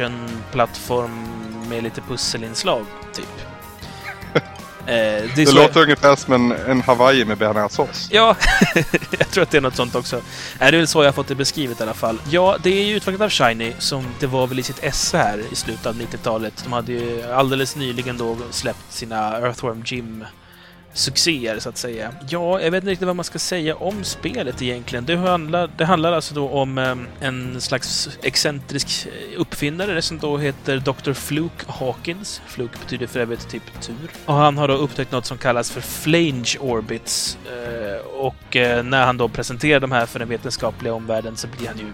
[0.52, 1.28] plattform
[1.68, 3.24] med lite pusselinslag, typ.
[4.34, 4.42] eh,
[4.86, 8.08] det Det låter ungefär som en, en Hawaii med bearnaisesås.
[8.10, 8.36] Ja,
[9.18, 10.16] jag tror att det är något sånt också.
[10.60, 12.20] Nej, det är väl så jag har fått det beskrivet i alla fall.
[12.30, 15.42] Ja, det är ju utvecklat av Shiny, som det var väl i sitt esse här
[15.50, 16.60] i slutet av 90-talet.
[16.64, 20.24] De hade ju alldeles nyligen då släppt sina Earthworm Jim
[20.94, 22.12] succéer så att säga.
[22.28, 25.04] Ja, jag vet inte riktigt vad man ska säga om spelet egentligen.
[25.04, 30.38] Det handlar, det handlar alltså då om ehm, en slags excentrisk eh, uppfinnare som då
[30.38, 31.12] heter Dr.
[31.12, 32.42] Fluke Hawkins.
[32.46, 34.10] Fluke betyder för övrigt typ tur.
[34.24, 37.38] Och han har då upptäckt något som kallas för flange orbits.
[37.46, 41.68] Eh, och eh, när han då presenterar de här för den vetenskapliga omvärlden så blir
[41.68, 41.92] han ju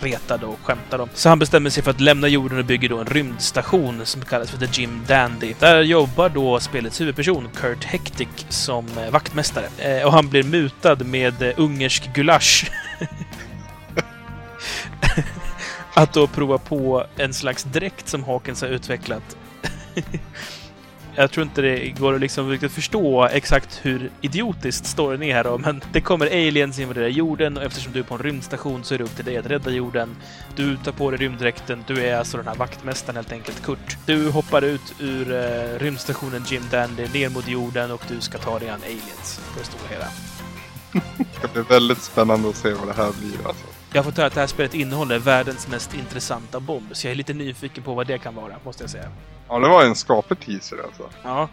[0.00, 1.08] retad och skämtar om.
[1.14, 4.50] Så han bestämmer sig för att lämna jorden och bygger då en rymdstation som kallas
[4.50, 5.54] för The Jim Dandy.
[5.58, 9.66] Där jobbar då spelets huvudperson, Kurt Hectic, som eh, vaktmästare.
[9.78, 12.70] Eh, och han blir mutad med eh, ungersk gulasch.
[15.94, 19.36] att då prova på en slags dräkt som Hawkins har utvecklat.
[21.20, 25.44] Jag tror inte det går att liksom riktigt förstå exakt hur idiotiskt storyn är här
[25.44, 28.94] då, men det kommer aliens invadera jorden och eftersom du är på en rymdstation så
[28.94, 30.16] är det upp till dig att rädda jorden.
[30.56, 33.96] Du tar på dig rymddräkten, du är alltså den här vaktmästaren helt enkelt, Kurt.
[34.06, 38.58] Du hoppar ut ur eh, rymdstationen Jim Dandy ner mot jorden och du ska ta
[38.58, 40.06] dig an aliens på det stora hela.
[41.18, 43.79] Det ska bli väldigt spännande att se vad det här blir alltså.
[43.92, 47.12] Jag har fått höra att det här spelet innehåller världens mest intressanta bomb, så jag
[47.12, 49.08] är lite nyfiken på vad det kan vara, måste jag säga.
[49.48, 51.10] Ja, det var en skaplig teaser alltså.
[51.22, 51.48] Ja.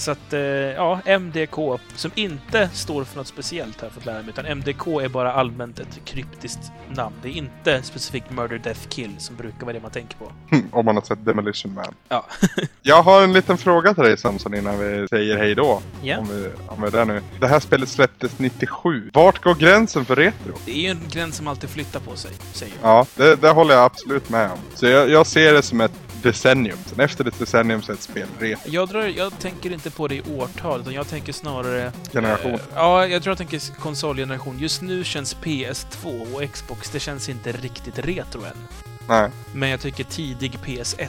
[0.00, 4.28] Så att, eh, ja, MDK, som inte står för något speciellt jag fått lära mig,
[4.28, 7.16] utan MDK är bara allmänt ett kryptiskt namn.
[7.22, 10.32] Det är inte specifikt Murder, Death, Kill som brukar vara det man tänker på.
[10.76, 11.94] Om man har sett Demolition Man.
[12.08, 12.26] Ja.
[12.82, 15.82] Jag har en liten fråga till dig Samson innan vi säger hej då.
[16.02, 16.18] Ja.
[16.18, 17.22] Om, vi, om vi är där nu.
[17.40, 19.10] Det här spelet släpptes 97.
[19.12, 20.52] Vart går gränsen för retro?
[20.66, 22.90] Det är ju en gräns som alltid flyttar på sig, säger jag.
[22.90, 24.58] Ja, det, det håller jag absolut med om.
[24.74, 26.78] Så jag, jag ser det som ett decennium.
[26.86, 28.70] Sen efter ett decennium så är ett spel retro.
[28.70, 31.92] Jag, drar, jag tänker inte på det i årtal, utan jag tänker snarare...
[32.12, 32.54] Generation.
[32.54, 34.58] Eh, ja, jag tror jag tänker konsolgeneration.
[34.58, 38.56] Just nu känns PS2 och Xbox, det känns inte riktigt retro än.
[39.08, 39.30] Nej.
[39.52, 41.08] Men jag tycker tidig PS1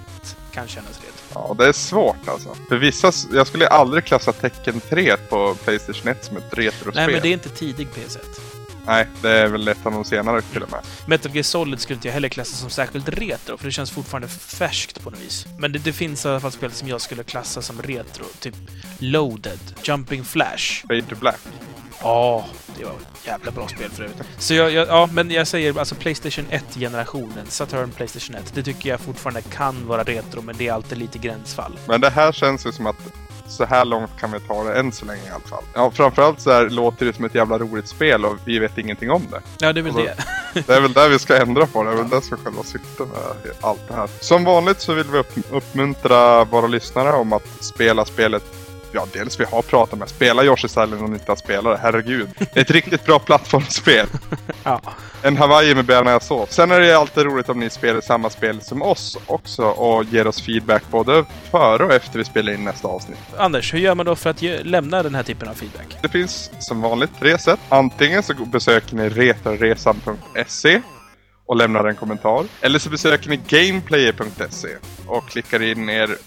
[0.51, 1.12] kan kännas retro.
[1.34, 2.55] Ja, det är svårt alltså.
[2.70, 6.93] För vissa, jag skulle aldrig klassa Tekken 3 på Playstation 1 som ett retrospel.
[6.95, 8.51] Nej, men det är inte tidig PS1.
[8.86, 10.80] Nej, det är väl ett av de senare till och med.
[11.08, 14.28] Metal Gear Solid skulle inte jag heller klassa som särskilt retro, för det känns fortfarande
[14.28, 15.46] färskt på något vis.
[15.60, 18.26] Men det, det finns i alla fall spel som jag skulle klassa som retro.
[18.40, 18.56] Typ
[19.00, 20.88] Loaded, Jumping Flash.
[20.88, 21.40] Fade to Black.
[22.04, 22.46] Ja,
[22.78, 24.22] det var ett jävla bra spel för övrigt.
[24.38, 28.52] Så jag, jag, ja, men jag säger alltså Playstation 1-generationen, Saturn Playstation 1.
[28.56, 31.80] Det tycker jag fortfarande kan vara retro, men det är alltid lite gränsfall.
[31.88, 33.14] Men det här känns ju som att
[33.52, 35.64] så här långt kan vi ta det än så länge i alla fall.
[35.74, 39.12] Ja, framförallt så här låter det som ett jävla roligt spel och vi vet ingenting
[39.12, 39.41] om det.
[39.60, 40.16] Ja, det är väl då- det.
[40.68, 41.89] Det är väl där vi ska ändra på det.
[41.89, 44.10] Det är väl det som är själva syftet med allt det här.
[44.20, 48.43] Som vanligt så vill vi upp, uppmuntra våra lyssnare om att spela spelet
[48.94, 50.10] Ja, dels vi har pratat med.
[50.10, 51.82] Spela Yoshi's Island om ni inte har spelat det.
[51.84, 52.30] Herregud.
[52.38, 54.08] Det är ett riktigt bra plattformsspel.
[54.64, 54.82] Ja.
[55.24, 56.52] En Hawaii med bearnaisesås.
[56.52, 60.28] Sen är det alltid roligt om ni spelar samma spel som oss också och ger
[60.28, 63.18] oss feedback både före och efter vi spelar in nästa avsnitt.
[63.38, 65.98] Anders, hur gör man då för att ge, lämna den här typen av feedback?
[66.02, 67.60] Det finns som vanligt tre sätt.
[67.70, 70.82] Antingen så besöker ni retroresan.se
[71.46, 72.46] och lämnar en kommentar.
[72.62, 74.70] Eller så besöker ni gameplayer.se
[75.06, 76.18] och klickar in er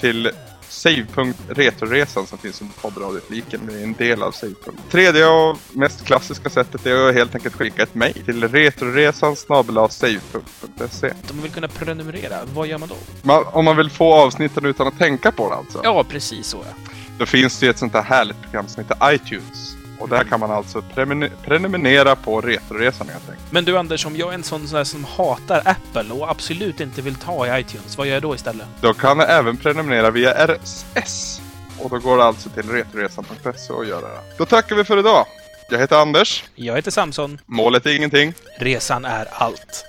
[0.00, 0.30] till
[0.74, 3.60] save.retroresan som finns under poddradiofliken.
[3.66, 4.54] Det är en del av save.
[4.90, 11.08] Tredje och mest klassiska sättet är att helt enkelt skicka ett mejl till retroresan save.se.
[11.30, 12.96] Om man vill kunna prenumerera, vad gör man då?
[13.22, 15.80] Man, om man vill få avsnitten utan att tänka på det alltså.
[15.84, 16.92] Ja, precis så ja.
[17.18, 19.83] Då finns det ju ett sånt här härligt program som heter iTunes.
[20.04, 20.82] Och där kan man alltså
[21.44, 23.52] prenumerera på Retroresan helt enkelt.
[23.52, 27.02] Men du Anders, om jag är en sån där som hatar Apple och absolut inte
[27.02, 28.66] vill ta i iTunes, vad gör jag då istället?
[28.80, 31.40] Då kan man även prenumerera via RSS.
[31.78, 34.06] Och då går det alltså till retroresan.se och gör det.
[34.06, 34.18] här.
[34.38, 35.26] Då tackar vi för idag.
[35.70, 36.44] Jag heter Anders.
[36.54, 37.40] Jag heter Samson.
[37.46, 38.34] Målet är ingenting.
[38.58, 39.84] Resan är allt.